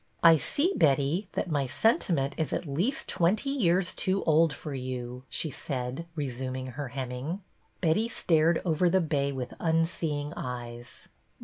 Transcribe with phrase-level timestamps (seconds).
[0.23, 5.25] I see, Betty, that my sentiment is at least twenty years too old for you,"
[5.29, 7.43] she said, resum ing her hemming.
[7.81, 11.07] Betty stared over the bay with unseeing eyes.